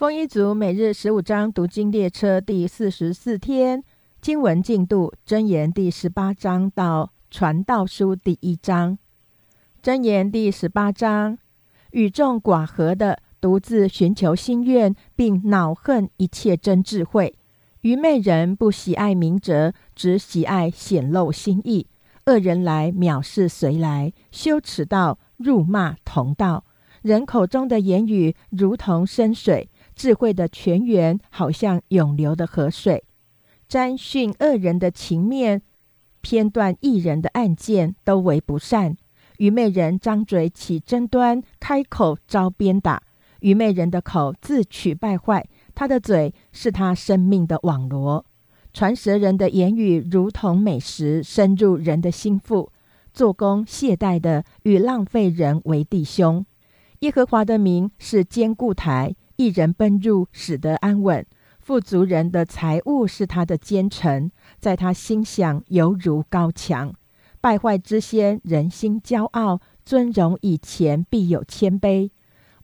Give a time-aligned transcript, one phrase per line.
[0.00, 3.84] 丰一族每日十五章读经列车第四十四天
[4.22, 8.96] 经文进度：箴言第十八章到传道书第一章。
[9.82, 11.36] 箴言第十八章：
[11.90, 17.36] 与众寡合的，独自寻求心愿，并恼恨一切真智慧。
[17.82, 21.86] 愚昧人不喜爱明哲，只喜爱显露心意。
[22.24, 26.64] 恶人来藐视随来，羞耻道辱骂同道。
[27.02, 29.68] 人口中的言语如同深水。
[30.00, 33.04] 智慧的泉源好像涌流的河水，
[33.68, 35.60] 沾训恶人的情面，
[36.22, 38.96] 偏断一人的案件，都为不善。
[39.36, 43.02] 愚昧人张嘴起争端，开口招鞭打。
[43.40, 48.24] 愚昧人的口自取败坏，他的嘴是他生命的网罗。
[48.72, 52.72] 传舌人的言语如同美食，深入人的心腹。
[53.12, 56.46] 做工懈怠的与浪费人为弟兄。
[57.00, 59.14] 耶和华的名是坚固台。
[59.40, 61.24] 一人奔入，使得安稳；
[61.60, 66.92] 富足人的财物是他的奸臣，在他心想犹如高墙。
[67.40, 72.10] 败坏之先，人心骄傲；尊荣以前，必有谦卑。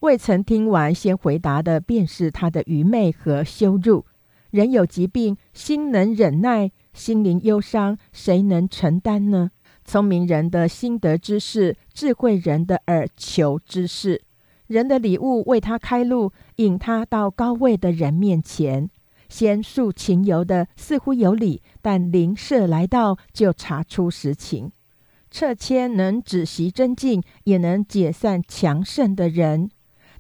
[0.01, 4.05] 未曾听完先回答的，便是他的愚昧和羞辱。
[4.51, 9.51] 人有疾病，心能忍耐；心灵忧伤，谁能承担呢？
[9.87, 14.21] 聪明人的心得之事，智慧人的耳求之事。
[14.67, 18.91] 人的礼物为他开路，引他到高位的人面前。
[19.29, 24.71] 先述情由的似乎有理，但灵舍来到就查出实情。
[25.31, 29.69] 撤迁能止息真静，也能解散强盛的人。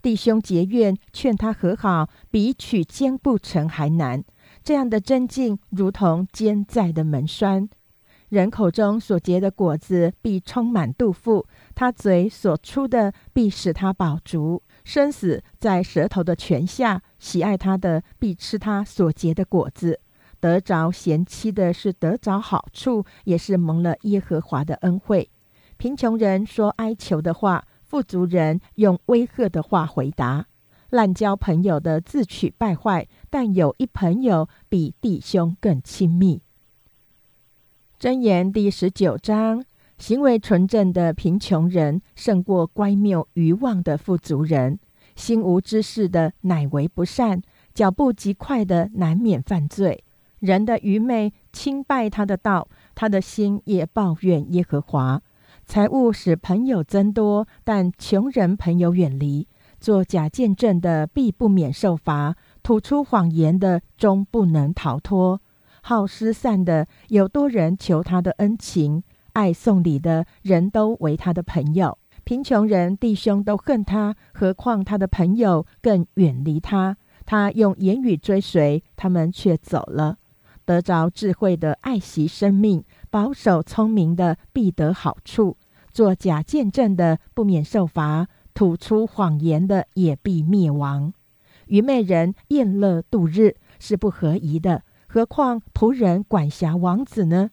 [0.02, 4.24] 弟兄结怨，劝他和好，比取坚不成还难。
[4.62, 7.68] 这样的真静，如同坚在的门栓。
[8.28, 14.62] 人口中所结的果子，必充满肚腹；他嘴所出的，必使他饱足。
[14.84, 20.00] 生死在舌头的泉下，喜爱他的，必吃他所结的果子。
[20.40, 25.30] 得着贤妻的，是得着好处，也是蒙了耶和华的恩惠。
[25.76, 30.46] 贫穷人说哀求的话，富足人用威吓的话回答。
[30.90, 36.42] 滥交朋友的自取败坏，但有一朋友比弟兄更亲密。
[37.98, 39.64] 箴言第十九章：
[39.96, 44.76] 行为纯正的贫穷人，胜过乖谬愚妄的富足人；
[45.14, 47.40] 心无知识的，乃为不善；
[47.72, 50.04] 脚步极快的，难免犯罪。
[50.40, 55.22] 人的愚昧轻败他的道，他的心也抱怨耶和华。
[55.64, 59.48] 财物使朋友增多，但穷人朋友远离。
[59.80, 65.40] 做假见证的，必不免受罚；吐出谎言的，终不能逃脱。
[65.88, 69.04] 好失散的有多人求他的恩情，
[69.34, 71.96] 爱送礼的人都为他的朋友。
[72.24, 76.96] 贫穷人弟兄都恨他，何况他的朋友更远离他。
[77.24, 80.18] 他用言语追随他们，却走了。
[80.64, 85.56] 得着智慧的爱惜生命，保守聪明的必得好处。
[85.92, 91.12] 作假见证的不免受罚，吐出谎言的也必灭亡。
[91.66, 94.82] 愚昧人宴乐度日是不合宜的。
[95.16, 97.50] 何况仆人管辖王子呢？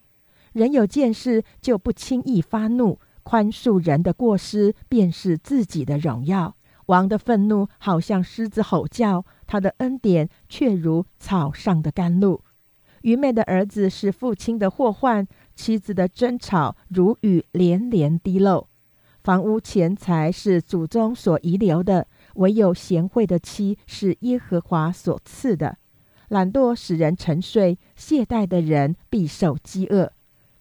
[0.52, 6.58] 人有见识就不轻易发怒，宽恕人的过失便是自己的荣耀。
[6.88, 12.44] 王的愤怒好像狮子吼叫，他的恩典却如草上的甘露。
[13.04, 15.26] 愚昧的儿子是父亲的祸患，
[15.56, 18.68] 妻子的争吵如雨连连滴漏。
[19.24, 25.78] 房屋钱财是祖宗所遗留的，唯有贤惠的妻是耶和华所赐的。
[26.34, 30.10] 懒惰使人沉睡，懈怠的人必受饥饿；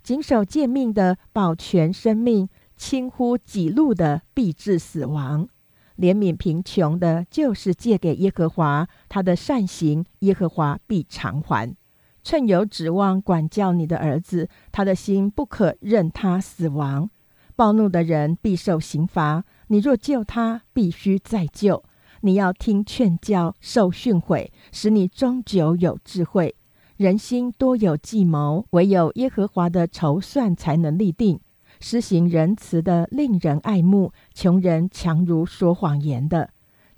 [0.03, 5.49] 谨守诫命的保全生命，轻忽己路的必致死亡。
[5.97, 11.75] 怜悯贫穷的，就是借给耶和华他的善行，耶和华必偿还。
[12.23, 17.09] 趁有指望管教你的儿子，他的心不可任他死亡。
[17.57, 21.83] 暴怒的人必受刑罚，你若救他，必须再救。
[22.23, 26.55] 你要听劝教，受训诲，使你终究有智慧。
[26.97, 31.41] 人心多有计谋，唯有耶和华的筹算才能立定。
[31.81, 36.51] 施行仁慈的，令人爱慕；穷人强如说谎言的。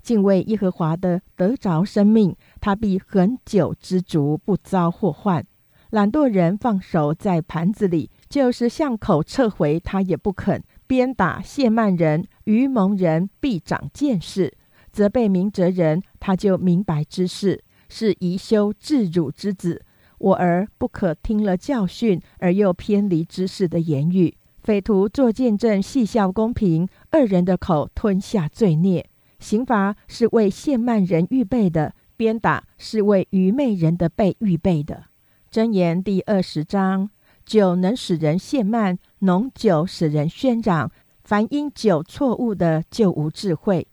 [0.03, 5.43] 敬畏耶和华的，得着生命，他必恒久知足，不遭祸患。
[5.89, 10.63] 懒惰人放手在盘子里，就是向口撤回，他也不肯。
[10.85, 14.55] 鞭打亵慢人，愚蒙人必长见识。
[14.95, 19.83] 责备明哲人，他就明白之事，是宜修自辱之子。
[20.19, 24.37] 我儿不可听了教训而又偏离知识的言语。
[24.63, 29.05] 匪徒作见证，戏笑公平；二人的口吞下罪孽。
[29.37, 35.03] 刑罚是为谢曼人预备的，鞭打是为愚昧人的被预备的。
[35.51, 37.09] 箴言第二十章：
[37.45, 40.89] 酒能使人懈慢，浓酒使人喧嚷。
[41.25, 43.85] 凡因酒错误的，就无智慧。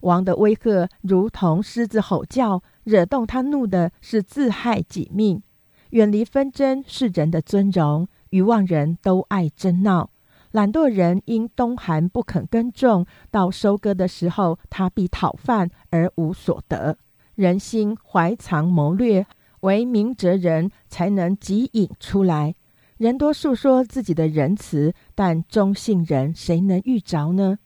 [0.00, 5.42] 王的威吓如同狮子吼叫，惹动他怒的是自害己命。
[5.90, 10.10] 远离纷争是人的尊荣，愚妄人都爱争闹。
[10.52, 16.96] 懒惰人因冬寒不肯耕种，到收割的时候，他必讨饭而无所得。
[17.34, 19.26] 人心怀藏谋略，
[19.60, 22.54] 唯明哲人才能即引出来。
[22.96, 27.58] 人多述说自己的仁慈，但忠信人谁能遇着呢？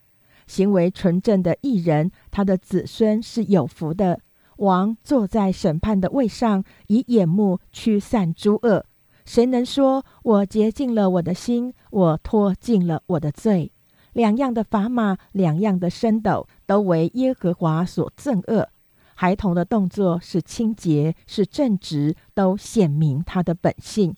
[0.52, 4.20] 行为纯正的艺人，他的子孙是有福的。
[4.58, 8.84] 王坐在审判的位上，以眼目驱散诸恶。
[9.24, 13.72] 谁能说我洁净了我的心，我脱尽了我的罪？
[14.12, 18.68] 两样的砝码，两样的升斗，都为耶和华所憎恶。
[19.14, 24.14] 孩童的动作是清洁，是正直，都显明他的本性。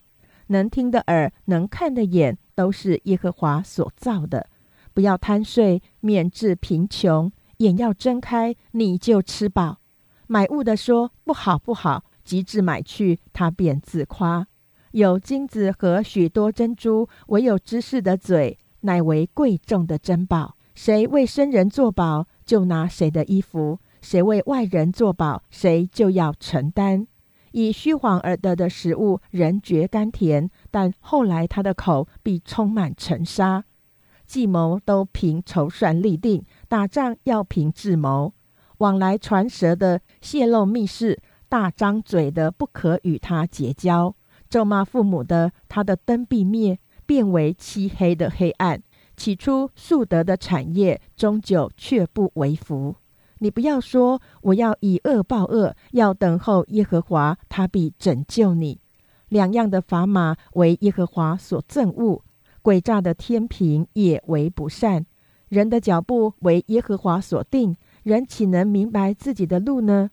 [0.49, 4.49] 能听的耳，能看的眼，都是耶和华所造的。
[4.95, 9.81] 不要贪睡，免致贫穷；眼要睁开，你就吃饱。
[10.29, 14.47] 买物的说不好不好，及至买去，他便自夸。
[14.93, 20.57] 有金子和许多珍珠，唯有知识的嘴，乃为贵重的珍宝。
[20.75, 27.07] 谁为生人作保，就拿谁的衣服；谁为外人作保，谁就要承担。
[27.53, 33.65] 以虚谎而得的食物，人觉甘甜，但后来他的口必充满尘沙。
[34.27, 38.33] 计谋都凭筹算立定，打仗要凭智谋。
[38.79, 44.15] 往来传舌的泄露密事，大张嘴的不可与他结交。
[44.51, 48.83] 咒骂父母的，他的灯必灭，变为漆黑的黑暗。
[49.17, 52.97] 起初素得的产业，终究却不为福。
[53.39, 58.81] 你不要说我要以恶报恶，要等候耶和华，他必拯救你。
[59.29, 62.23] 两样的砝码为耶和华所憎恶，
[62.65, 65.05] 诡诈的天平也为不善。
[65.51, 70.11] 人的脚步为耶和华所定，人岂能明白自己的路呢？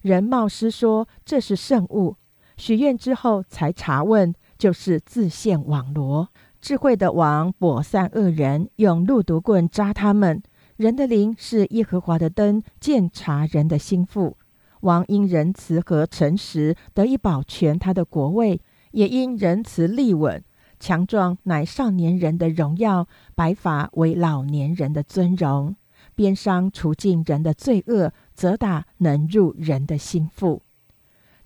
[0.00, 2.16] 人冒失说这是圣物，
[2.56, 6.30] 许愿之后才查问，就是自陷网罗。
[6.60, 10.42] 智慧的王 bỏ 散恶人，用路毒棍扎他们。
[10.76, 14.38] 人的灵是耶和华的灯，鉴察人的心腹。
[14.80, 18.60] 王因仁慈和诚实得以保全他的国位，
[18.92, 20.42] 也因仁慈立稳。
[20.80, 23.06] 强壮乃少年人的荣耀，
[23.36, 25.76] 白发为老年人的尊荣。
[26.14, 30.62] 鞭伤除尽人的罪恶，责打能入人的心腹。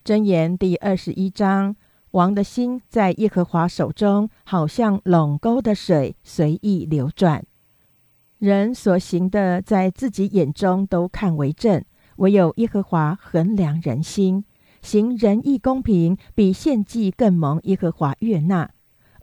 [0.04, 1.76] 箴言第二十一章：
[2.12, 7.44] 王的心在耶和华手中，好像垄沟的水，随意流转。
[8.38, 11.82] 人所行的，在自己眼中都看为正；
[12.16, 14.44] 唯有耶和华衡量人心，
[14.82, 18.70] 行仁义公平，比献祭更蒙耶和华悦纳。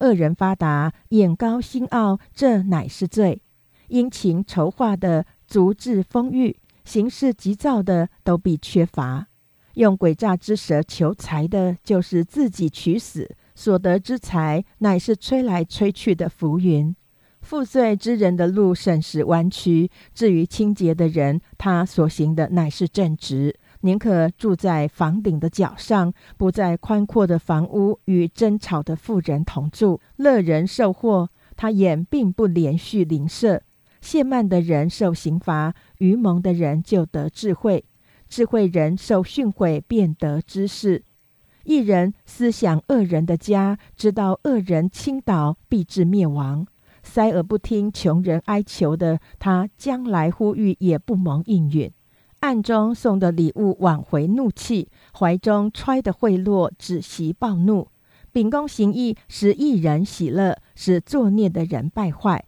[0.01, 3.39] 恶人发达，眼高心傲，这乃是罪；
[3.87, 9.27] 殷勤筹划的，足智丰裕，行事急躁的，都必缺乏。
[9.75, 13.25] 用诡诈之舌求财的，就是自己取死；
[13.55, 16.93] 所得之财，乃是吹来吹去的浮云。
[17.41, 23.55] 负罪之人的路甚是弯曲，至于清洁的人，他所行的乃是正直。
[23.81, 29.99] 宁可住在房顶的角上，不在宽阔的房屋与争吵的富人同住。
[30.17, 33.61] 乐人受祸，他眼并不连续灵舍。
[33.99, 37.85] 懈慢的人受刑罚，愚蒙的人就得智慧。
[38.27, 41.03] 智慧人受训诲，便得知识。
[41.63, 46.65] 一人思想恶人的家，知道恶人倾倒，必致灭亡。
[47.03, 51.91] 塞而不听穷人哀求的，他将来呼吁也不蒙应允。
[52.41, 57.87] 暗中送的礼物挽回怒气，怀中揣的贿赂止息暴怒。
[58.31, 62.43] 秉公行义使一人喜乐，使作孽的人败坏。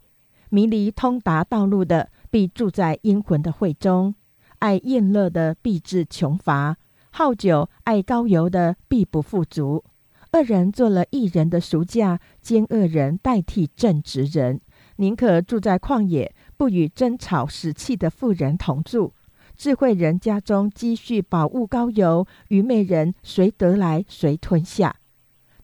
[0.50, 4.14] 迷离通达道路的，必住在阴魂的会中；
[4.58, 6.74] 爱宴乐的，必致穷乏；
[7.10, 9.84] 好酒爱高油的，必不富足。
[10.32, 14.60] 恶人做了一人的赎价，奸恶人代替正直人，
[14.96, 19.12] 宁可住在旷野，不与争吵使气的妇人同住。
[19.56, 24.96] 智慧人家中积蓄宝物高油，愚昧人谁得来谁吞下。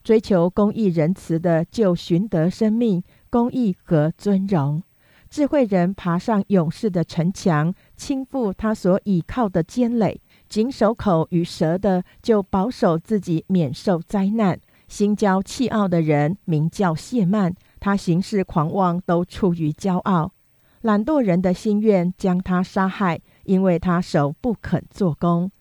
[0.03, 4.81] 追求公义仁慈的，就寻得生命、公义和尊荣。
[5.29, 10.19] 智慧人爬上勇士的城墙，倾覆他所倚靠的坚垒。
[10.49, 14.57] 谨守口与舌的，就保守自己免受灾难；
[14.89, 20.33] 心骄气傲的人，名叫谢曼，他行事狂妄，都出于骄傲。
[20.81, 25.51] 懒惰人的心愿将他杀害，因为他手不肯做工。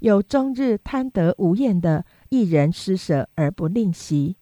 [0.00, 4.36] 有终日贪得无厌的一人施舍而不吝惜，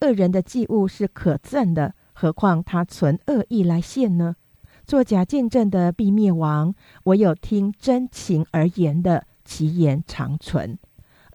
[0.00, 4.36] 恶人的祭物是可憎的，何况他存恶意来献呢？
[4.84, 6.74] 作假见证的必灭亡，
[7.04, 10.78] 唯有听真情而言的，其言长存。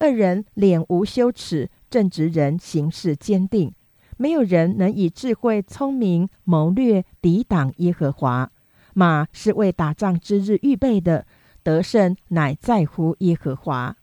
[0.00, 3.72] 恶人脸无羞耻，正直人行事坚定。
[4.18, 8.50] 没有人能以智慧、聪明、谋略抵挡耶和华。
[8.94, 11.26] 马是为打仗之日预备的。
[11.64, 13.96] 得胜乃在乎耶和华。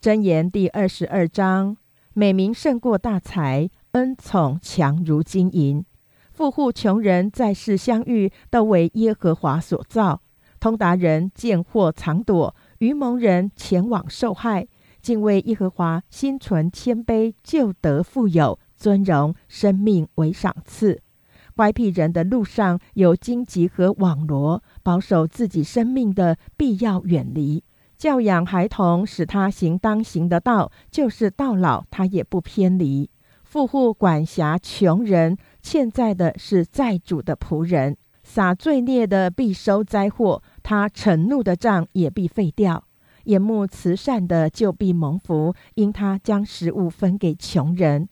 [0.00, 1.76] 箴言第二十二章：
[2.12, 5.84] 美名胜过大财，恩宠强如金银。
[6.30, 10.22] 富户穷人在世相遇，都为耶和华所造。
[10.60, 14.68] 通达人见祸藏躲，愚蒙人前往受害。
[15.00, 21.02] 敬畏耶和华，心存谦卑，就得富有、尊荣、生命为赏赐。
[21.54, 27.62] 乖僻人的路上有荆棘和网罗，保守自己生命的必要远离。
[27.96, 33.08] 教养孩童，使他行当行的道，就是到老他也不偏离。
[33.44, 42.82] 富户管辖穷人，欠债的是债主的仆人，撒罪孽的必收灾祸，他盛怒的账也必废掉。
[43.24, 48.08] 眼目慈善的就必蒙福，因他将食物分给穷人。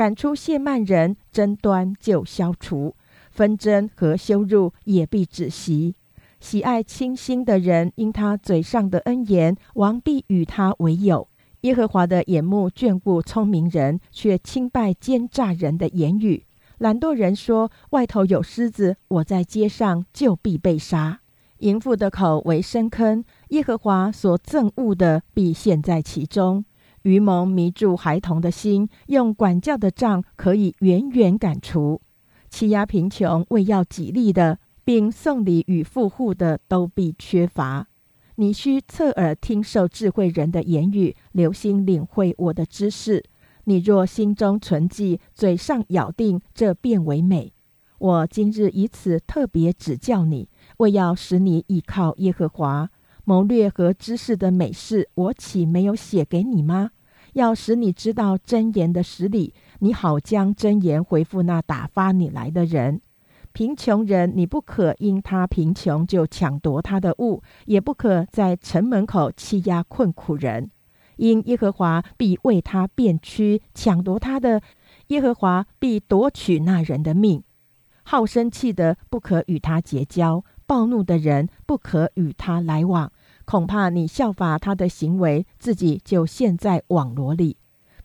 [0.00, 2.94] 赶出谢曼人，争端就消除；
[3.30, 5.94] 纷争和羞辱也必止息。
[6.40, 11.28] 喜爱清心的人，因他嘴上的恩言，王必与他为友。
[11.60, 16.46] 耶和华的眼目眷顾聪明人，却轻拜奸诈人的言语。
[16.78, 21.20] 懒惰人说：“外头有狮子，我在街上就必被杀。”
[21.60, 26.64] 淫妇的口为深坑，耶和华所憎恶的必陷在其中。
[27.02, 32.00] 愚蒙迷住孩童的心，用管教的杖可以远远赶除。
[32.50, 37.86] 欺压贫穷、为要己利的，并送礼与富户的，都必缺乏。
[38.36, 43.24] 你需侧耳听受智慧人的言语，留心领会我的知识。
[43.64, 47.52] 你若心中存记，嘴上咬定，这便为美。
[47.98, 52.90] 我今日以此特别指教你，为要使你倚靠耶和华。
[53.30, 56.90] 谋略和知识的美事，我岂没有写给你吗？
[57.34, 63.00] 要使你知道真言的实理，你好将真言回复那打发你来的人。
[63.52, 70.68] 贫穷人，你不可因他贫穷就抢夺他的物，也不可在城门口欺压困苦人，
[71.14, 74.60] 因耶和华必为他变屈，抢夺他的，
[75.06, 77.44] 耶和华必夺取那人的命。
[78.02, 83.12] 好生气的不可与他结交，暴怒的人不可与他来往。
[83.50, 87.56] 恐怕你效法他的行为，自己就陷在网罗里。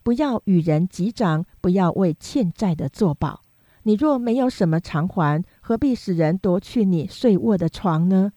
[0.01, 3.43] 不要与人击掌，不要为欠债的作保。
[3.83, 8.31] 你若没有什么偿还，何必使人夺去你睡卧的床呢？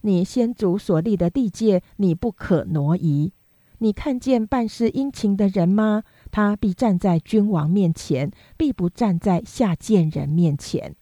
[0.00, 3.34] 你先祖所立的地界，你不可挪移。
[3.80, 6.02] 你看见办事殷勤的人吗？
[6.30, 10.96] 他必站在君王面前，必不站在下贱人面前。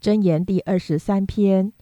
[0.00, 1.74] 箴言第二十三篇。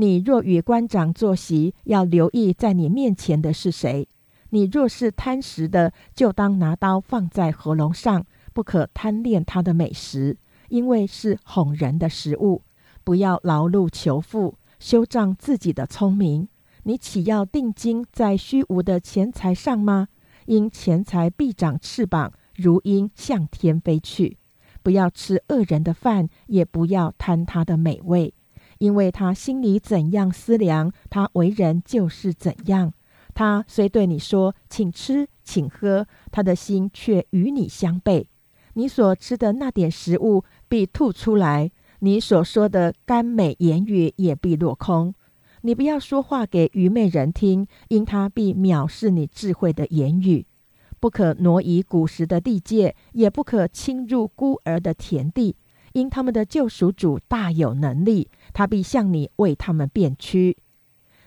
[0.00, 4.06] 你若与官长坐席，要留意在你面前的是谁。
[4.50, 10.36] 你若是贪食的，就当拿刀放在喉咙上，不可贪恋他的美食，
[10.68, 12.62] 因为是哄人的食物。
[13.02, 16.48] 不要劳碌求富，修障自己的聪明。
[16.84, 20.06] 你岂要定睛在虚无的钱财上吗？
[20.46, 24.38] 因钱财必长翅膀，如鹰向天飞去。
[24.84, 28.32] 不要吃恶人的饭，也不要贪他的美味。
[28.78, 32.92] 因为他心里怎样思量，他为人就是怎样。
[33.34, 38.26] 他虽对你说“请吃，请喝”，他的心却与你相悖。
[38.74, 41.70] 你所吃的那点食物必吐出来，
[42.00, 45.14] 你所说的甘美言语也必落空。
[45.62, 50.46] 你不要说话给愚昧人听，因他必藐视你智慧的言语。
[51.00, 55.56] 不可挪移古时的地界，也不可侵入孤儿的田地。
[55.92, 60.56] 因他们的救赎主大有能力，他必向你为他们变屈。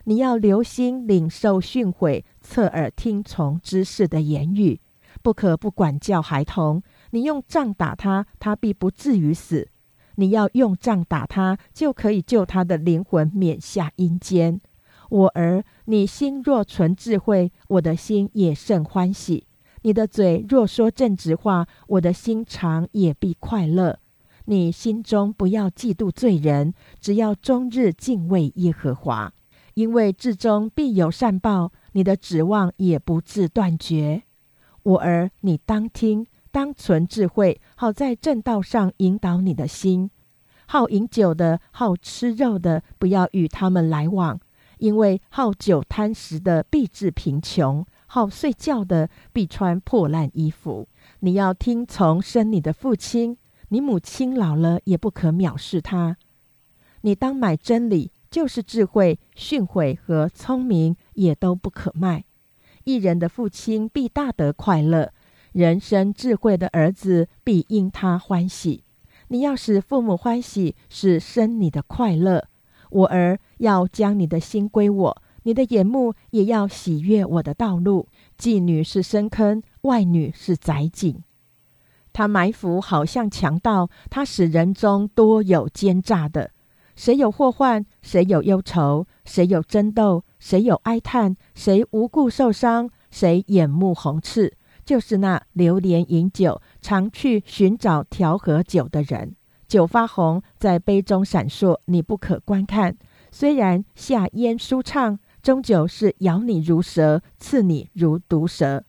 [0.05, 4.81] 你要留心领受训诲，侧耳听从知识的言语，
[5.21, 6.81] 不可不管教孩童。
[7.11, 9.67] 你用杖打他，他必不至于死；
[10.15, 14.59] 你要用杖打他，就可以救他的灵魂免下阴间。
[15.09, 19.45] 我儿，你心若存智慧，我的心也甚欢喜；
[19.83, 23.99] 你的嘴若说正直话，我的心肠也必快乐。
[24.45, 29.31] 你心中不要嫉妒罪人，只要终日敬畏耶和华，
[29.75, 34.23] 因为至终必有善报，你的指望也不致断绝。
[34.83, 40.09] 我儿，你当听，当存智慧，好在正道上引导你的心，
[40.65, 44.39] 好饮酒的、好吃肉的，不要与他们来往，
[44.79, 50.87] 因为好酒贪食的必致贫穷；好睡觉的必穿破烂衣服。
[51.19, 53.37] 你要听从生你的父亲，
[53.73, 56.17] 你母亲老了也不可藐视他。
[57.01, 62.25] 你当买真理，就是智慧、训诲和聪明，也都不可卖。
[62.83, 65.13] 一人的父亲必大得快乐，
[65.53, 68.83] 人生智慧的儿子必因他欢喜。
[69.29, 72.49] 你要使父母欢喜，是生你的快乐。
[72.89, 78.09] 我儿要将你的心归我，你的眼目也要喜悦我的道路。
[78.37, 81.23] 妓女是深坑，外女是窄井。
[82.13, 86.51] 他埋伏好像强盗，他使人中多有奸诈的。
[86.95, 94.53] 谁有祸患，谁有忧愁，谁有争斗，谁有哀叹，谁无故受伤，谁眼目红赤。
[94.83, 99.35] 就是那流连饮酒、常去寻找调和酒的人，
[99.67, 102.97] 酒发红，在杯中闪烁，你不可观看。
[103.31, 108.83] 虽然下咽舒畅，终究是咬你如蛇，刺你如毒蛇。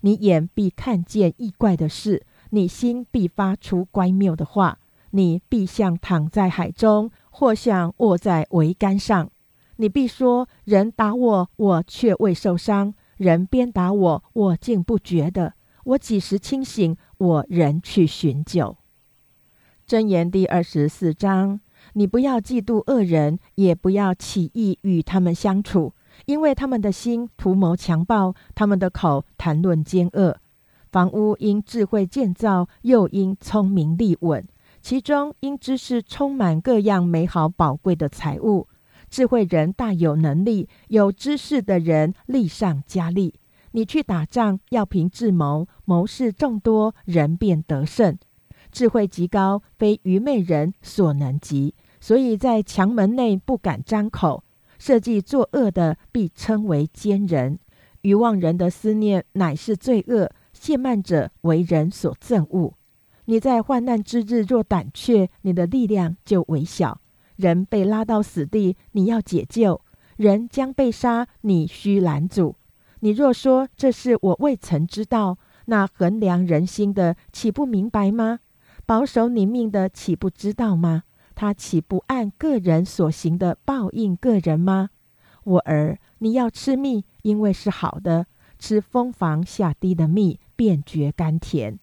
[0.00, 2.24] 你眼必看见异怪的事，
[2.56, 4.78] 你心必发出乖谬的话。
[5.10, 9.30] 你必像躺在海中，或像卧在桅杆上。
[9.76, 12.94] 你必说：人打我，我却未受伤。
[13.18, 15.52] 人鞭打我，我竟不觉得。
[15.84, 18.78] 我几时清醒，我仍去寻酒。
[19.86, 21.60] 箴言第二十四章：
[21.92, 25.92] 你不要嫉妒恶人，也不要起意与他们相处，
[26.24, 30.38] 因为他们的心图谋强暴，他们的口谈论奸恶。
[30.90, 34.46] 房屋因智慧建造，又因聪明立稳，
[34.80, 38.68] 其中因知识充满各样美好宝贵的财物。
[39.08, 43.34] 智慧人大有能力，有知识的人力上加力。
[43.72, 48.16] 你去打仗要凭智谋，谋士众多，人便得胜。
[48.72, 54.42] 智慧极高，非愚昧人所能及，所以在墙门内不敢张口。
[54.78, 57.58] 设计作恶的必称为奸人，
[58.02, 60.30] 愚妄人的思念乃是罪恶。
[60.66, 62.74] 亵慢者为人所憎恶。
[63.26, 67.00] 你在患难之日若胆怯，你的力量就微小。
[67.36, 69.80] 人被拉到死地，你要解救；
[70.16, 72.56] 人将被杀，你需拦阻。
[72.98, 78.40] 你若说这是我未曾知道，那衡量人心的岂不明白吗？
[78.84, 81.04] 保守你命的岂不知道吗？
[81.36, 84.90] 他岂不按个人所行的报应个人吗？
[85.44, 88.24] 我儿，你要吃蜜，因为是好的；
[88.58, 91.78] 吃蜂房下滴的蜜，便觉甘甜。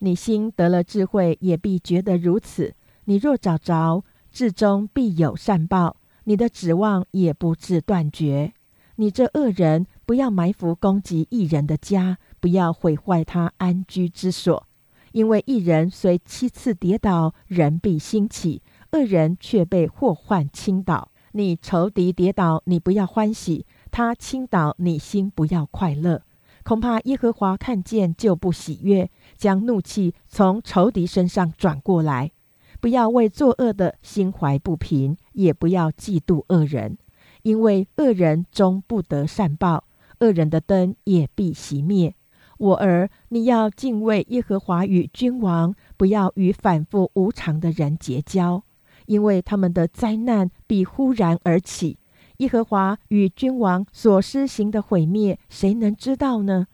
[0.00, 2.74] 你心得了智慧，也必觉得如此。
[3.04, 8.52] 你若找着，至终必有善报，你的指望也不致断绝。
[8.96, 14.66] 你这恶人，不要埋伏攻击一人的家，不要毁坏他安居之所。
[15.12, 18.60] 因为一人虽七次跌倒，人必兴起；
[18.92, 21.10] 恶人却被祸患倾倒。
[21.32, 26.22] 你仇敌跌倒，你不要欢喜；他倾倒，你心不要快乐。
[26.66, 32.32] 恐怕耶和华看见就不喜悦，将怒气从仇敌身上转过来。
[32.80, 36.98] 不要为作恶的心怀不平，也不要嫉妒恶人，
[37.42, 39.84] 因为恶人终不得善报，
[40.18, 42.16] 恶人的灯也必熄灭。
[42.58, 48.64] 我儿，你要敬畏耶和华与君王，不要与反复无常的人结交，
[49.06, 52.00] 因为他们的灾难必忽然而起。
[52.38, 56.66] 耶和华与君王所施行的毁灭，谁能知道呢？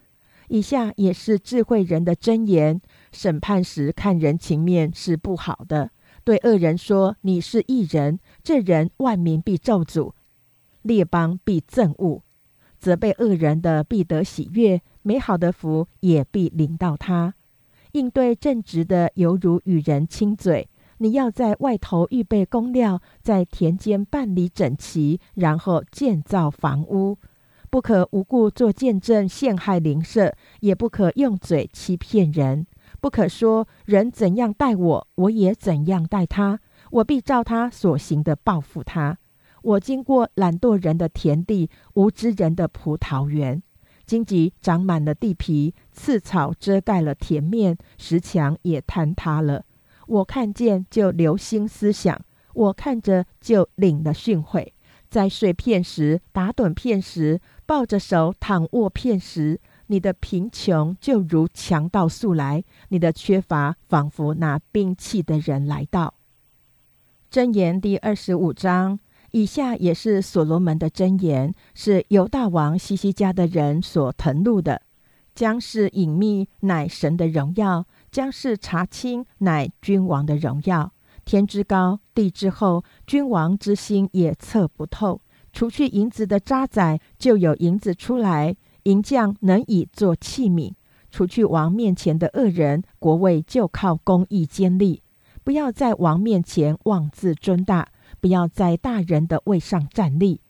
[0.48, 2.80] 以下也是智慧人的箴言：
[3.12, 5.90] 审判时看人情面是不好的。
[6.24, 10.12] 对恶人说：“你是异人，这人万民必咒诅，
[10.82, 12.22] 列邦必憎恶。
[12.78, 17.34] 责备恶人的必得喜悦，美好的福也必临到他。
[17.92, 20.68] 应对正直的，犹如与人亲嘴。
[21.02, 27.18] 你要在外头预备工料，在田间办理整齐，然后建造房屋。
[27.70, 32.68] 不可无故做见证陷害邻舍，也不可用嘴欺骗人。”
[33.00, 36.60] 不可说人怎样待我，我也怎样待他。
[36.92, 39.18] 我必照他所行的报复他。
[39.62, 43.60] 我经过懒惰人的田地，无知人的葡萄园，
[44.06, 49.64] 荆棘长满了地皮，刺草遮盖了田面，石墙也坍塌了。
[50.06, 52.20] 我看见就留心思想，
[52.54, 54.68] 我看着就领了训诲。
[55.08, 59.60] 在睡片时，打盹片时，抱着手躺卧片时。
[59.88, 66.14] 你的贫穷就如强盗速来，你的缺乏仿佛拿兵器的人来到。
[67.30, 68.98] 箴言第二十五章
[69.32, 74.80] 以下也是所罗门的箴言，是犹大王西西家的人所誊录的。
[75.34, 80.92] 将是隐秘，乃神的荣耀；将是查清，乃君王的荣耀。
[81.24, 85.22] 天之高，地之厚，君王之心也测不透。
[85.52, 90.74] 除去银子的渣滓，就有银子出来；银匠能以做器皿。
[91.10, 95.02] 除去王面前的恶人，国位就靠公义坚立。
[95.42, 97.88] 不要在王面前妄自尊大，
[98.20, 100.40] 不要在大人的位上站立。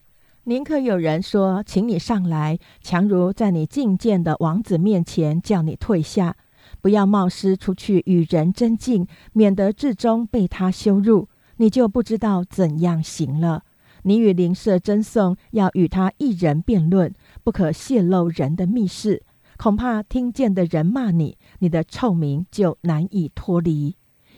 [0.45, 6.37] 宁可有人说，请你上来，强如在你觐见的王子面前叫你退下。
[6.83, 13.63] 不要冒失出去与人争竞，免得至终被他羞辱，你就不知道怎样行了。
[14.03, 17.15] 你与邻舍争讼，要与他一人辩论，
[17.45, 19.23] 不可泄露人的密事，
[19.57, 23.95] 恐怕听见的人骂你，你的臭名就难以脱离。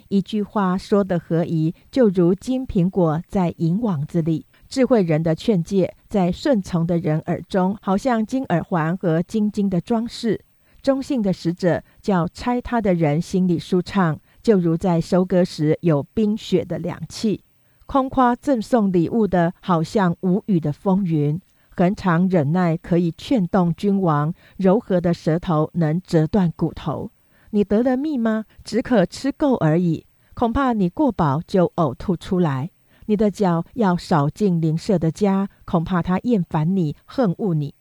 [0.09, 10.45] 一句话说的合宜，就如金苹果在银网子里；智慧人的劝诫，在顺从的人耳中，好像金耳环和金金的装饰。
[10.85, 17.41] 中性的使者叫拆他的人心里舒畅，就如在收割时有冰雪的凉气；
[17.87, 21.41] 空夸赠送礼物的，好像无雨的风云。
[21.75, 27.11] 恒常忍耐可以劝动君王，柔和的舌头能折断骨头。
[27.53, 28.45] 你得了蜜吗？
[28.63, 32.71] 只可吃够而已，恐怕你过饱就呕吐出来。
[33.07, 37.75] 你的脚要少进邻舍的家，恐怕他厌烦你，恨恶你。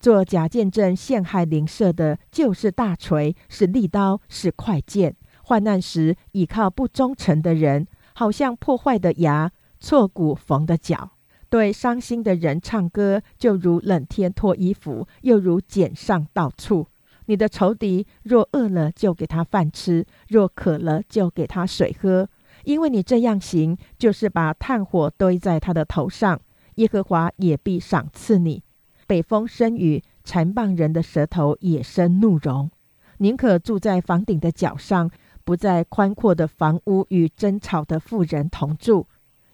[0.00, 5.16] 做假见证陷害邻舍的，就是大锤，是利刀，是快剑。
[5.42, 11.12] 患难时倚靠不忠诚的人，好像破坏的牙，挫骨缝的脚。
[11.50, 16.86] 对伤心的人唱歌，就如冷天脱衣服，又如剪上刀醋。
[17.24, 22.28] 你的仇敌若饿了，就给他饭吃；若渴了，就给他水喝。
[22.64, 26.40] 因为你这样行，就是把炭火堆在他的头上。
[26.74, 28.62] 耶和华也必赏赐你。
[29.08, 32.70] 北风生雨，残棒人的舌头也生怒容。
[33.16, 35.10] 宁可住在房顶的角上，
[35.44, 39.06] 不在宽阔的房屋与争吵的妇人同住。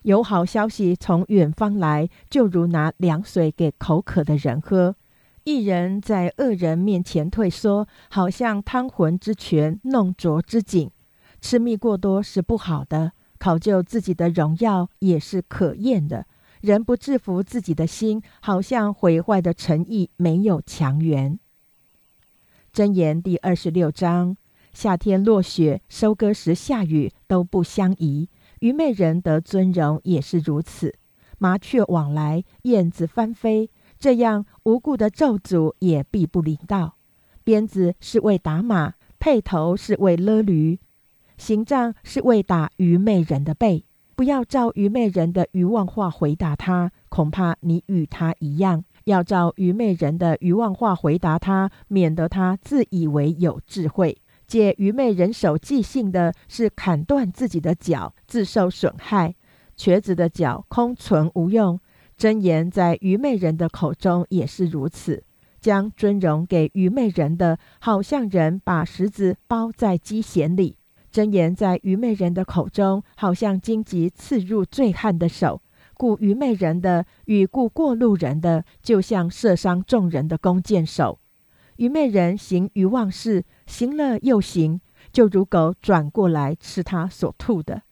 [0.03, 4.97] 有好消息从远方来，就如拿凉水给口渴的人喝。
[5.45, 10.91] 一人在恶人面前退缩，好像汤浑之泉，弄浊之井。
[11.41, 16.27] 吃蜜过多是不好的，考究自己的荣耀也是可厌的。
[16.65, 21.39] 人不制服自己的心，好像毁坏的诚意没有强援。
[22.73, 24.35] 箴言第二十六章：
[24.73, 28.31] 夏天落雪，收割时下雨，都不相宜。
[28.61, 30.95] 愚昧人得尊荣也是如此。
[31.37, 36.97] 麻雀往来，燕子翻飞，这样无故的咒诅也必不临到。
[37.45, 40.81] 鞭子是为打马，辔头是为勒驴，
[41.37, 43.85] 刑杖是为打愚昧人的背。
[44.17, 48.85] 不要照愚昧人的愚妄话回答他，恐怕你与他一样。
[49.05, 54.17] 要照愚昧人的愚妄话回答他，免得他自以为有智慧。
[54.47, 59.35] 借愚昧人手寄信的是砍断自己的脚，自受损害。
[59.77, 61.81] 瘸子的脚空存无用。
[62.17, 65.25] 真言在愚昧人的口中也是如此。
[65.61, 70.77] 将尊荣给愚昧人的，好像人把石子包在鸡弦里。
[71.15, 75.61] 真言在愚昧人的口中，好像荆棘刺入醉汉的手；
[75.97, 81.21] 故愚昧人的与故过路人的，就像射伤众人的弓箭手。
[81.77, 84.81] 愚昧人行愚妄事，行了又行，
[85.13, 87.83] 就如狗转过来吃他所吐的。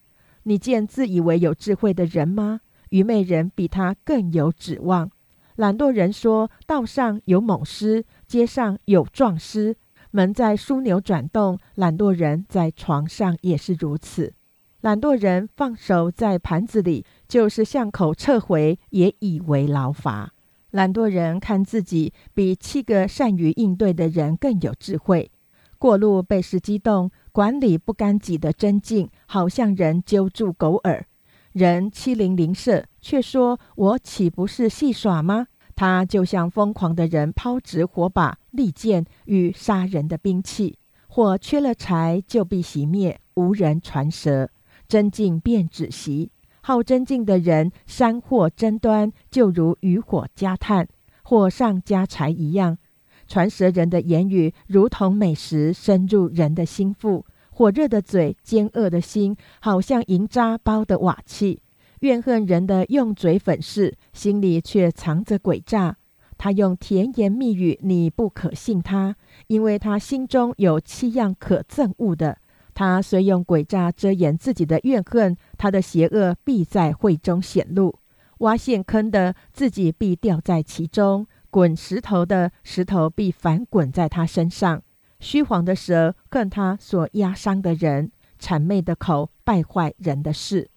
[0.42, 2.62] 你见自以为有智慧的人吗？
[2.90, 5.08] 愚昧人比他更有指望。
[5.54, 9.76] 懒惰人说：道上有猛狮，街上有壮狮。
[10.12, 14.34] 门在枢纽转动，懒惰人在床上也是如此。
[14.82, 20.32] 懒惰人放手在盘子里，就是向口撤回，也以为劳乏。
[20.70, 25.30] 懒惰人看自己比七个善于应对的人更有智慧。
[25.78, 31.06] 过路被事激动，管理不干己的真境，好像人揪住狗耳。
[31.52, 35.48] 人欺凌邻舍，却说我岂不是戏耍吗？
[35.82, 44.48] 他就像疯狂的人抛掷火把、利剑与杀人的兵器，火缺了柴就必熄灭，无人传舌，
[44.86, 46.30] 真境便止息。
[46.60, 50.86] 好真境的人，山火争端，就如渔火加炭，
[51.24, 52.78] 火上加柴一样。
[53.26, 57.26] 传舌人的言语，如同美食，深入人的心腹。
[57.50, 61.61] 火热的嘴，尖恶的心，好像银渣包的瓦器。
[62.02, 65.96] 怨恨人的用嘴粉饰，心里却藏着诡诈。
[66.36, 69.14] 他用甜言蜜语，你不可信他，
[69.46, 72.38] 因为他心中有七样可憎恶的。
[72.74, 77.96] 他虽用诡诈遮掩自己的怨恨，他的邪恶必在会中显露。
[78.38, 84.82] 挖陷坑的，自己必掉在其中；滚石头的，石头必反滚在他身上。
[85.20, 88.10] 虚谎的蛇恨他所压伤的人，
[88.40, 89.30] 谄媚的口。
[89.44, 90.70] 败坏人的事。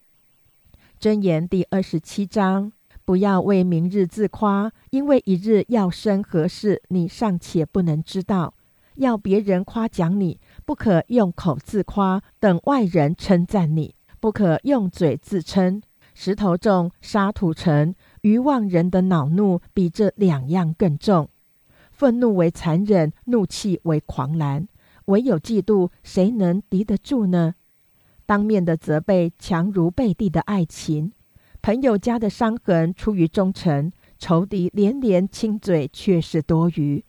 [1.06, 2.72] 箴言第二十七章：
[3.06, 8.56] 不要为明日自夸，因为一日要生何事，你尚且不能知道。
[8.96, 15.80] 要别人夸奖你，不可用口自夸，等外人称赞你；不可用嘴自称。
[16.15, 17.94] 石头重，沙土沉。
[18.22, 21.30] 愚妄人的恼怒比这两样更重。
[21.91, 24.68] 愤怒为残忍，怒气为狂澜。
[25.06, 27.54] 唯有嫉妒，谁能敌得住呢？
[28.26, 31.12] 当面的责备强如背地的爱情。
[31.62, 37.04] 朋友家的伤痕出于忠诚，仇敌连连亲嘴却是多余。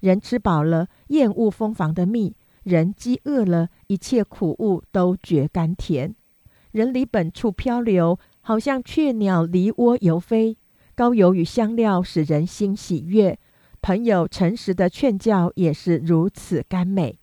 [0.00, 6.14] 人吃饱了，厌恶蜂房的蜜；人饥饿了，一切苦物都觉甘甜。
[6.70, 10.56] 人离本处漂流，好像雀鸟离窝游飞。
[10.94, 13.38] 高油与香料使人心喜悦，
[13.80, 17.18] 朋友诚实的劝教也是如此甘美。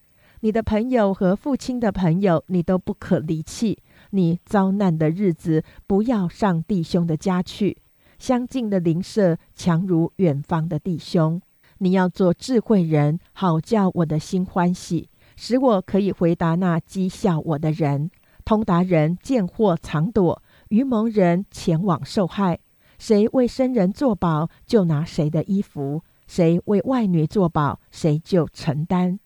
[0.45, 3.79] 你的朋友和父亲的朋友，你都不可离弃。
[4.11, 7.81] 你遭难的日子，不要上弟兄的家去。
[8.19, 11.41] 相近的邻舍强如远方的弟兄。
[11.79, 18.11] 你要做智慧人，好叫我的心欢喜，使我可以回答那讥笑我的人。
[18.45, 22.59] 通达人见祸藏躲，愚蒙人前往受害。
[22.99, 29.19] 谁为生人作保，就拿谁的衣服；谁为外女作保，谁就承担。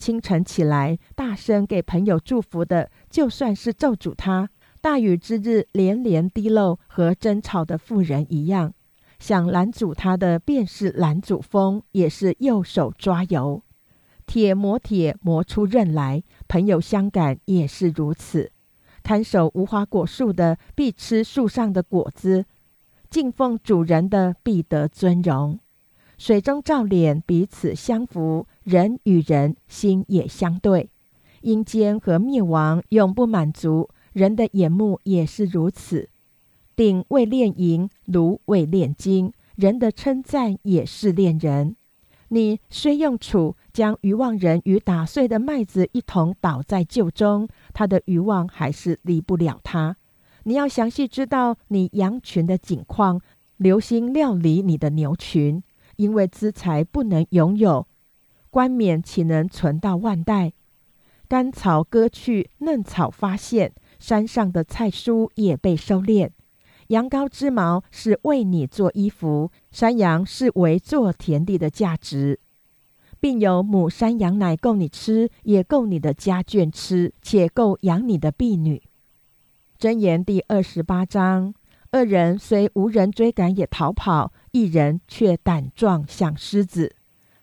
[0.00, 4.48] 清晨起来，大声给朋友祝福的，就算是咒诅他。
[4.80, 8.72] 大雨之日，连连滴漏，和争吵的妇人一样。
[9.18, 13.62] 想拦阻他的，便是拦阻风，也是右手抓油。
[14.24, 16.22] 铁磨铁，磨出刃来。
[16.48, 18.50] 朋友相感，也是如此。
[19.02, 22.44] 看守无花果树的，必吃树上的果子；
[23.10, 25.60] 敬奉主人的，必得尊荣。
[26.16, 30.90] 水中照脸，彼此相扶；人与人心也相对。
[31.42, 36.08] 阴间和灭亡永不满足，人的眼目也是如此。
[36.76, 39.32] 鼎为炼银，炉为炼金。
[39.56, 41.76] 人的称赞也是炼人。
[42.28, 49.96] 你虽用杵将渔望人与打碎的麦子一同倒在臼中，他的渔望还是离不了他。
[50.44, 53.20] 你要详细知道你羊群的景况，
[53.58, 55.62] 留心料理你的牛群，
[55.96, 57.86] 因为资财不能拥有，
[58.50, 60.52] 冠冕岂能存到万代？
[61.28, 66.30] 干草割去，嫩草发现，山上的菜蔬也被收敛。
[66.88, 72.40] 羊羔之毛是为你做衣服，山羊是为做田地的价值，
[73.20, 78.82] 并有母山羊奶供你吃，也够你的家眷吃，且够养你的婢女。
[79.78, 81.54] 箴言第二十八章：
[81.92, 86.96] 二人虽无人追赶也逃跑，一人却胆壮像狮子。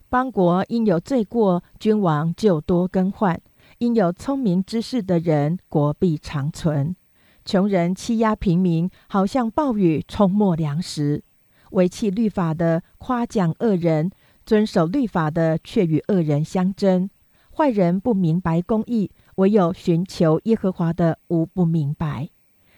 [0.10, 3.36] 邦国因有罪过，君王就多更换；
[3.80, 6.96] 因有聪明之士的人，国必长存。
[7.43, 11.22] 穷人欺压平民，好像暴雨冲没粮食；
[11.72, 14.10] 违弃律法的夸奖恶人，
[14.46, 17.10] 遵守律法的却与恶人相争。
[17.54, 22.30] 坏人不明白公义，唯有寻求耶和华的无不明白。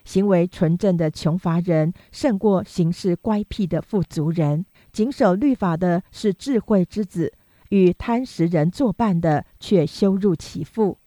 [0.04, 4.66] 行为纯正的穷乏人，胜过行事乖僻的富足人。
[4.92, 7.34] 谨守律法的是智慧之子，
[7.70, 10.98] 与贪食人作伴的，却羞辱其父。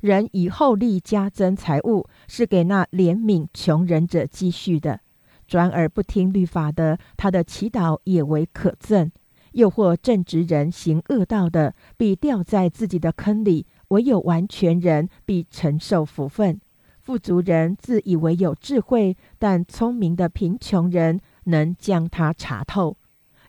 [0.00, 4.98] 人以厚利加增财物，是给那怜悯穷人者积蓄的；
[5.46, 9.10] 转而不听律法的，他的祈祷也为可憎。
[9.52, 16.60] 又或正直人行恶道的，必掉在自己的坑里；唯有完全人必承受福分。
[17.00, 22.97] 富足人自以为有智慧，但聪明的贫穷人能将他查透。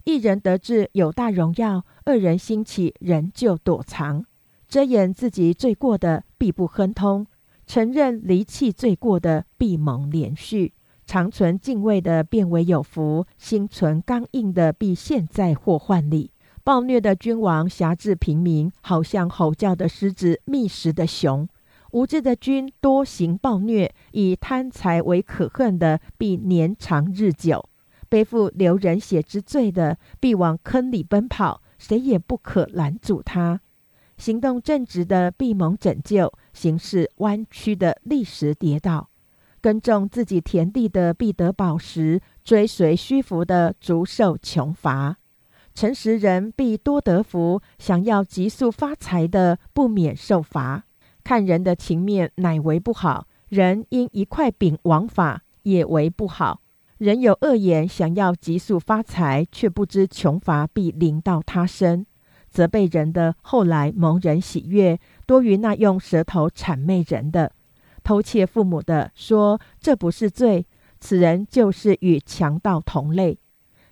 [0.10, 4.26] 一人得志有大荣耀，二人兴起人就躲藏。
[4.68, 7.28] 遮掩自己罪过的必不亨通，
[7.68, 10.74] 承认离弃罪过的必蒙连续，
[11.06, 16.32] 长存敬畏的变为有福，心存刚硬的必陷在祸患里。
[16.64, 21.46] 暴虐的君王辖制平民，好像吼叫的狮子觅食的熊；
[21.92, 27.64] 无知的君多行暴虐，以贪财为可恨的必年长日久。
[28.10, 33.62] 背负流人血之罪的必往坑里奔跑，谁也不可拦阻他。
[34.18, 39.08] 行动正直的必蒙拯救，行事弯曲的立时跌倒；
[39.62, 45.16] 耕种自己田地的必得宝石，追随虚浮的足受穷乏。
[45.74, 50.84] 诚实人必多得福，想要急速发财的不免受罚。
[51.24, 56.60] 看人的情面乃为不好，人因一块饼枉法也为不好。
[57.00, 62.06] 人有恶言，想要急速发财，却不知穷乏必临到他身。
[62.50, 67.54] 责备人的，后来蒙人喜悦，多于那用舌头谄媚人的。
[68.04, 70.68] 偷窃父母的，说这不是罪，
[71.00, 73.40] 此人就是与强盗同类。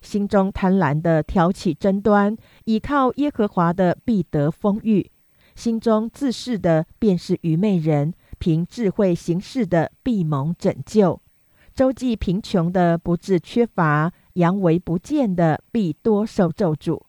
[0.01, 5.09] 心中贪婪的挑起争端，倚靠耶和华的必得丰裕；
[5.55, 11.21] 心中自恃的便是愚昧人，凭智慧行事的必蒙拯救。
[11.77, 17.03] 周济贫穷的不致缺乏，扬为不见的必多受咒诅。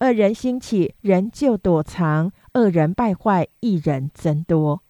[0.00, 4.82] 恶人兴起，人就躲藏；恶人败坏，一人增多。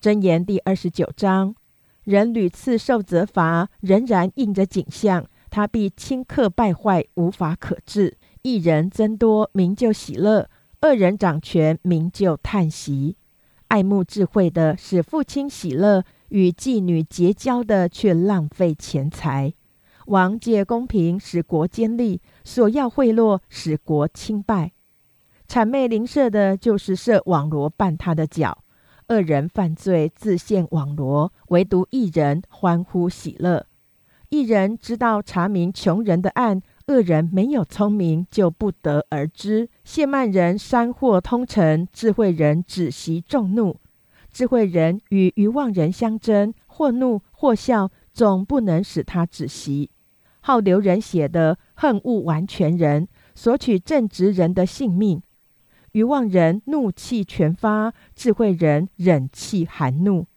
[0.00, 1.56] 箴言第二十九章：
[2.04, 8.16] 人屡次受责罚，仍然应着景象，他必顷刻败坏，无法可治。
[8.42, 10.46] 一人增多，民就喜乐；
[10.82, 13.16] 恶人掌权，民就叹息。
[13.66, 16.04] 爱慕智慧的，使父亲喜乐。
[16.28, 19.52] 与妓女结交的，却浪费钱财；
[20.06, 24.72] 王借公平使国坚立，索要贿赂使国清败。
[25.48, 28.64] 谄媚邻舍的，就是设网罗绊他的脚。
[29.08, 33.64] 恶人犯罪自陷网罗，唯独一人欢呼喜乐。
[34.28, 39.70] 一人知道查明穷人的案，恶人没有聪明就不得而知。
[39.84, 43.80] 谢曼人山祸通城，智慧人止息众怒。
[44.38, 49.90] 智慧人与愚妄人相争，或怒或笑，总不能使他止息。
[50.38, 55.20] 好流人血的恨恶完全人，索取正直人的性命。
[55.90, 60.28] 愚妄人怒气全发，智慧人忍气含怒。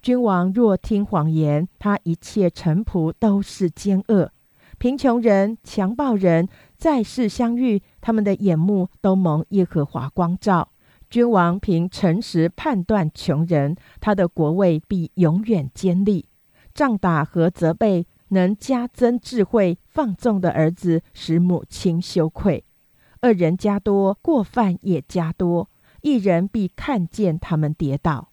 [0.00, 4.30] 君王若听谎言，他一切臣仆都是奸恶。
[4.78, 10.68] 贫穷人、强暴人再世相遇，他们的眼目都蒙耶和华光照。
[11.10, 16.26] 君王凭诚实判断穷人，他的国位必永远坚立。
[16.74, 22.64] 仗打和责备能加增智慧，放纵的儿子使母亲羞愧。
[23.22, 25.70] 恶人加多，过犯也加多。
[26.02, 28.28] 一人必看见他们跌倒。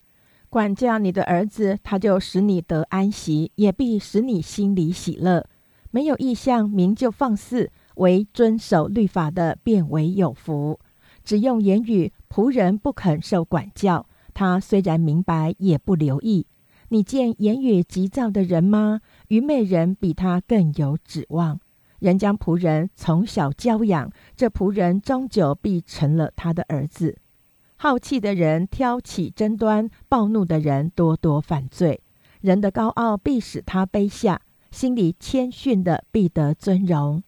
[0.49, 5.47] 管教你的儿子，他就使你得安息，也必使你心里喜乐。
[5.91, 10.79] 没有意向，名就放肆；为遵守律法的，变为有福。
[11.23, 12.13] 只用言语。
[12.29, 16.47] 仆人不肯受管教，他虽然明白，也不留意。
[16.89, 19.01] 你见言语急躁的人吗？
[19.29, 21.59] 愚昧人比他更有指望。
[21.99, 27.17] 人将仆人从小教养，这仆人终究必成了他的儿子。
[27.77, 32.01] 好气的人挑起争端，暴怒的人多多犯罪。
[32.41, 37.23] 人的高傲必使他卑下，心里谦逊的必得尊荣。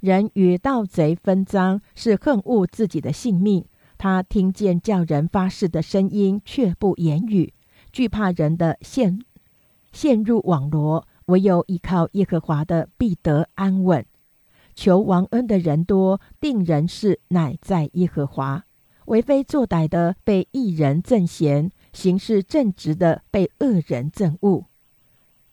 [0.00, 3.64] 人与盗贼分赃，是恨恶自己的性命。
[3.98, 7.52] 他听见叫人发誓的声音，却不言语，
[7.92, 9.20] 惧怕人的陷
[9.92, 14.04] 陷入网罗，唯有依靠耶和华的，必得安稳。
[14.74, 18.64] 求王恩的人多，定人事乃在耶和华。
[19.06, 24.66] 为非作歹的被一人赠贤，行事正直的被恶人憎恶。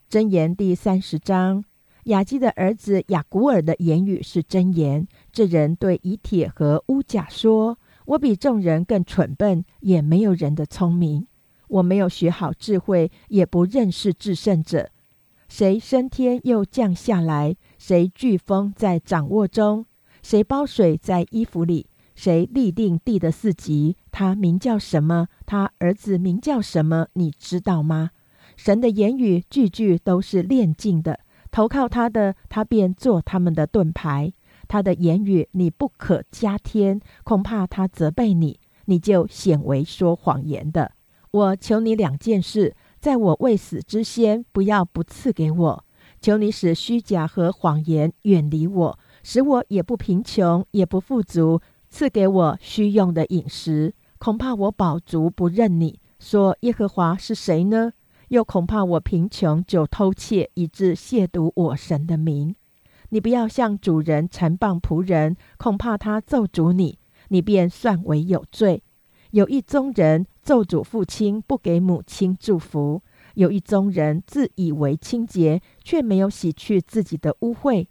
[0.09, 1.63] 箴言第三十章：
[2.05, 5.07] 雅基的儿子雅古尔的言语是真言。
[5.31, 7.77] 这人对以铁和乌甲说。
[8.05, 11.27] 我比众人更蠢笨，也没有人的聪明。
[11.67, 14.89] 我没有学好智慧，也不认识至圣者。
[15.47, 17.55] 谁升天又降下来？
[17.77, 19.85] 谁飓风在掌握中？
[20.21, 21.87] 谁包水在衣服里？
[22.15, 23.97] 谁立定地的四极？
[24.11, 25.27] 他名叫什么？
[25.45, 27.07] 他儿子名叫什么？
[27.13, 28.11] 你知道吗？
[28.55, 34.31] 神的言语句句都是炼净的，投靠他的，他便做他们的盾牌。
[34.73, 40.93] 他的言语你不可加添，恐怕他责备你，你就显为说谎言的。
[41.29, 45.85] 我求你两件事，在我未死之先，不要不赐给我。
[46.19, 53.93] 求你使虚假和谎言远离我，使我也不贫穷，也不富足，赐给我需用的饮食。
[54.17, 57.91] 恐怕我饱足不认你，说耶和华是谁呢？
[58.29, 62.55] 又恐怕我贫穷就偷窃，以致亵渎我神的名。
[63.13, 66.97] 你不要向主人缠谤仆人，恐怕他咒诅你，
[67.27, 68.81] 你便算为有罪。
[69.29, 73.03] 有一宗人咒诅父亲，不给母亲祝福；
[73.35, 77.85] 有一宗人自以为清洁，却没有洗去自己的污秽；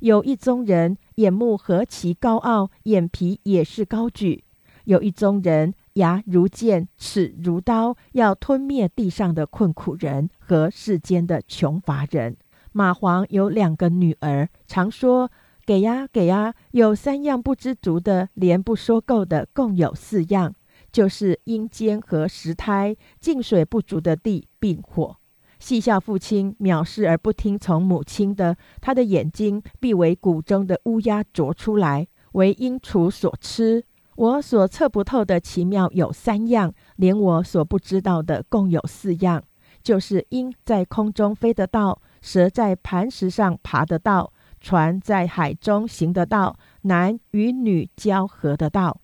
[0.00, 4.42] 有一宗人眼目何其高傲，眼皮也是高举；
[4.84, 12.36] 有一宗人牙如剑，齿如刀，要吞灭地上的困苦人和世间的穷乏人。
[12.76, 15.30] 蚂蟥有两个女儿，常说
[15.64, 20.52] ：“给呀，给呀。”有三样不知足的，连不说够的，共有四样，
[20.92, 25.16] 就是阴间和石胎，进水不足的地，并火。
[25.58, 33.82] 戏笑父亲藐视而不听从母亲的，他的眼睛必为谷中的乌鸦啄出来，为鹰雏所吃。
[34.16, 39.42] 我所测不透的奇妙有三样，连我所不知道的共有四样。
[39.82, 49.00] 就是鹰在空中飞得到，蛇在磐石上爬得到，船在海中行得到，男与女交合得到。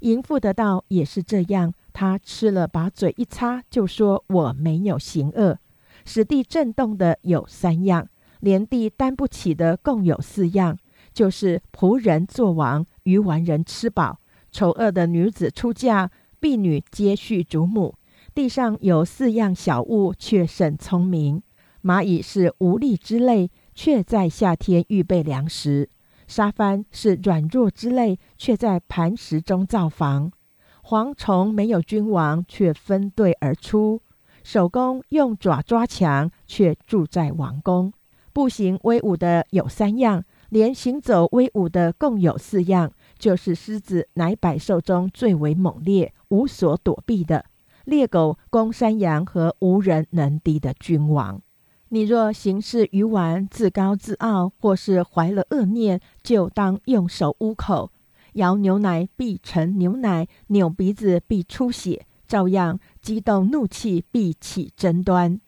[0.00, 5.58] 淫妇的道也是这样，他吃了，把嘴一擦，就说我没有行恶。
[6.04, 8.06] 使地震动的有三样，
[8.40, 10.76] 连地担不起的共有四样，
[11.14, 14.20] 就是仆人做王，愚顽人吃饱，
[14.52, 17.94] 丑恶的女子出嫁，婢女接续主母。
[18.34, 21.42] 地上有四样小物，却甚聪明。
[21.86, 25.86] 蚂蚁是无力之类，却在夏天预备粮食；
[26.26, 30.32] 沙帆是软弱之类，却在磐石中造房。
[30.82, 34.02] 蝗虫没有君王，却分队而出。
[34.42, 37.92] 手工用爪抓墙，却住在王宫。
[38.32, 42.90] 步行威武的有三样，连行走威武的共有四样。
[43.16, 47.44] 就是狮子乃百兽中最为猛烈，无所躲避的；
[47.84, 51.40] 猎狗攻山羊和无人能敌的君王。
[51.96, 57.90] 你若行事愚顽、自高自傲，或是怀了恶念，就当用手捂口。
[58.34, 62.04] 摇牛奶必成牛奶，扭鼻子必出血。
[62.28, 65.40] 照样激动怒气，必起争端。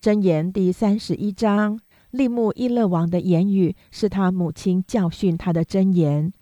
[0.00, 1.78] 箴言第三十一章，
[2.10, 6.32] 利木伊勒王的言语是他母亲教训他的箴言。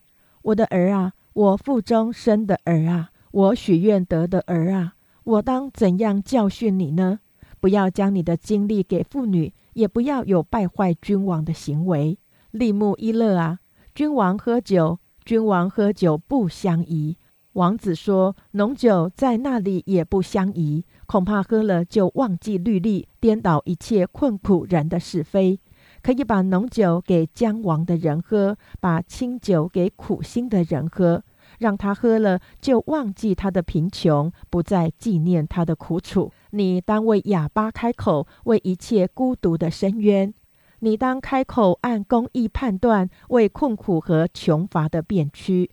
[0.42, 4.92] 我的儿啊，我腹中生的儿啊，我许愿得的儿啊，
[5.24, 7.18] 我当怎样教训你呢？
[7.60, 12.18] 不要将你的精力给妇女，也不要有败坏君王的行为。
[12.50, 13.58] 利木伊勒啊，
[13.94, 17.16] 君王喝酒，君王喝酒不相宜。
[17.54, 25.58] 王子说：“浓酒在那里也不相宜，恐怕喝了就忘记律例，颠倒一切困苦人的是非。
[26.00, 31.22] 可以把浓酒给将亡的人喝，把清酒给苦心的人喝，
[31.58, 36.32] 让他喝了就忘记他的贫穷，不再纪念他的苦楚。
[36.50, 40.32] 你当为哑巴开口，为一切孤独的深渊；
[40.80, 45.70] 你当开口按公义判断，为困苦和穷乏的变屈。”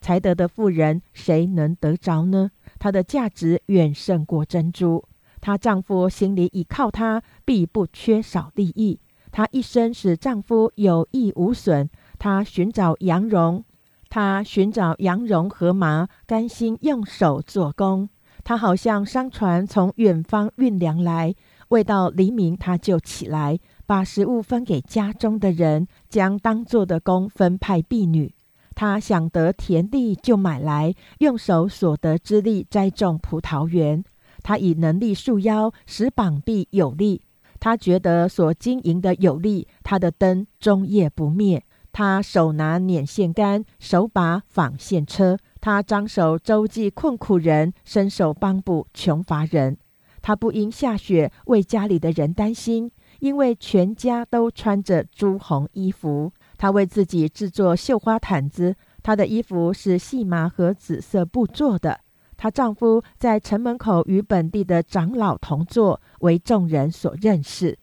[0.00, 2.52] 才得的妇人，谁能得着呢？
[2.78, 5.04] 她的价值远胜过珍珠。
[5.40, 9.00] 她丈夫心里倚靠她，必不缺少利益。
[9.32, 11.90] 她一生使丈夫有益无损。
[12.16, 13.64] 她寻找羊绒，
[14.08, 18.08] 她寻找羊绒和麻，甘心用手做工。
[18.48, 21.34] 他好像商船从远方运粮来，
[21.68, 28.32] 未到黎明，他就起来，把食物分给家中的人，将当做的工分派婢女。
[28.74, 34.02] 他想得田地，就买来，用手所得之力栽种葡萄园。
[34.42, 37.20] 他以能力束腰，使膀臂有力。
[37.60, 41.62] 他觉得所经营的有力，他的灯终夜不灭。
[41.92, 45.36] 他手拿捻线杆，手把纺线车。
[45.60, 49.76] 他张手周济困苦人，伸手帮补穷乏人。
[50.20, 52.90] 他不因下雪为家里的人担心，
[53.20, 56.32] 因为全家都穿着朱红衣服。
[56.58, 62.00] 她为自己制作绣花毯子，她的衣服是细麻和紫色布做的。
[62.36, 67.78] 她丈夫在城门口与本地的长老同坐，为众人所认识。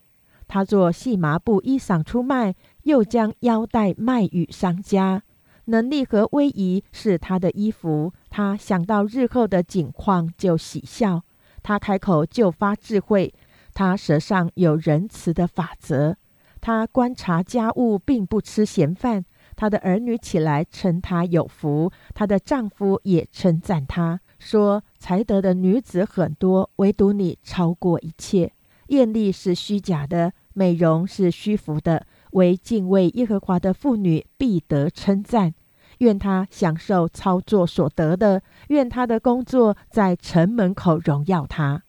[0.46, 5.22] 她做细麻布衣裳出卖，又将腰带卖与商家。
[5.66, 8.12] 能力和威仪是她的衣服。
[8.28, 11.22] 她想到日后的景况就喜笑，
[11.62, 13.32] 她开口就发智慧，
[13.74, 16.16] 她舌上有仁慈的法则。
[16.60, 19.24] 她观察家务，并不吃闲饭。
[19.54, 28.52] 她的儿女起来称她有福，她的丈夫也称赞她，说：“才德的女子很多，唯独你超过一切。
[28.88, 32.06] 艳丽是虚假的，美容是虚浮的，
[32.36, 35.52] 为敬畏耶和华的妇女必得称赞。
[35.98, 41.82] 愿她享受操作所得的，愿她的工作在城门口荣耀她。”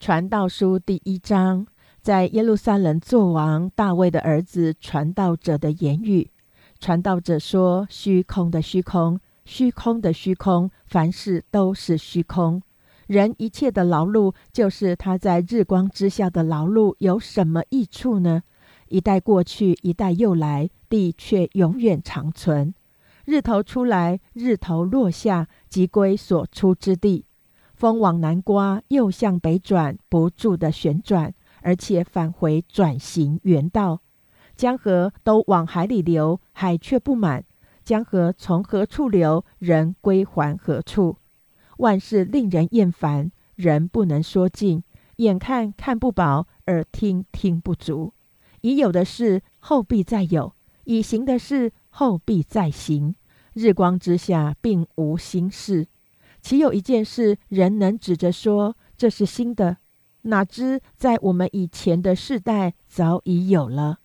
[0.00, 1.66] 传道书第一章。
[2.02, 6.30] 在耶路撒冷作王，大卫的儿子传道者的言语。
[6.78, 12.60] 传道者说：“虚空的虚空，虚空的虚空，凡事都是虚空。
[13.06, 18.42] 人一切的劳碌，就是他在日光之下的劳碌，有什么益处呢？
[18.94, 22.72] 一代过去，一代又来，地却永远长存。
[23.24, 27.24] 日头出来，日头落下，即归所出之地。
[27.74, 34.00] 风往南刮，又向北转，不住的旋转。”而且返回转型原道，
[34.54, 37.44] 江河都往海里流，海却不满。
[37.82, 41.16] 江河从何处流，人归还何处？
[41.78, 44.84] 万事令人厌烦，人不能说尽。
[45.16, 48.12] 眼看看不饱，耳听听不足。
[48.64, 50.54] 已有的事后必再有，
[50.84, 53.14] 已行的事后必再行。
[53.52, 55.86] 日光之下，并无新事。
[56.40, 59.76] 岂有一件事，人能指着说这是新的？
[60.22, 63.98] 哪知在我们以前的世代早已有了，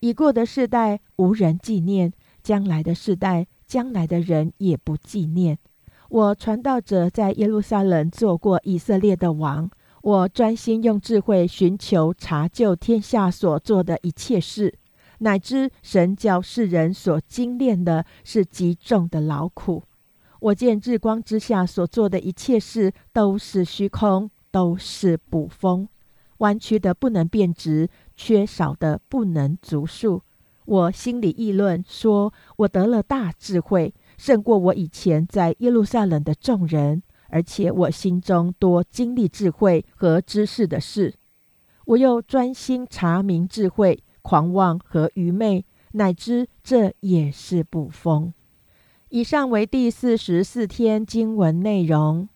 [0.00, 2.10] 已过的世代无人纪念，
[2.42, 5.58] 将来的世代，将来的人也不纪念。
[6.08, 9.68] 我传道者在耶路撒冷做过以色列的王，
[10.06, 14.72] 我专心用智慧寻求查究天下所做的一切事，
[15.18, 19.82] 乃知神教世人所精炼的是极重的劳苦。
[20.38, 25.88] 我见日光之下所做的一切事都是虚空，都是捕风，
[26.36, 30.22] 弯曲的不能变直，缺少的不能足数。
[30.66, 33.92] 我心里议论说，我得了大智慧。
[34.16, 41.14] 胜过我以前在耶路撒冷的众人，而且我心中多经历智慧和知识的事。
[41.86, 48.32] 我又专心查明智慧、狂妄和愚昧，乃知这也是不风。
[49.08, 52.28] 以上为第四十四天经文内容。